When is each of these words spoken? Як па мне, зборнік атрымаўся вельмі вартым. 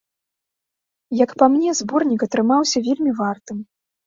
Як 1.23 1.31
па 1.41 1.45
мне, 1.57 1.69
зборнік 1.81 2.21
атрымаўся 2.29 2.77
вельмі 2.89 3.15
вартым. 3.23 3.63